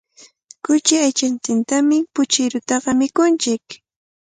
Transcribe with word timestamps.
Kuchi 0.65 0.93
aychantintami 1.03 1.97
puchirutaqa 2.13 2.89
mikunchik. 2.99 3.63